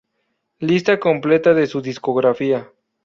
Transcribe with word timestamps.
Lista 0.57 0.99
completa 0.99 1.53
de 1.53 1.67
su 1.67 1.79
discografía. 1.79 2.71